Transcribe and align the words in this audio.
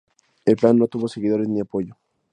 El 0.45 0.55
plan 0.55 0.79
no 0.79 0.87
tuvo 0.87 1.07
seguidores, 1.07 1.47
ni 1.47 1.59
apoyo. 1.61 1.95